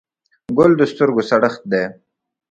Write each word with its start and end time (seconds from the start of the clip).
ګل 0.57 0.71
د 0.77 0.81
سترګو 0.91 1.21
سړښت 1.29 1.61
دی. 1.71 1.83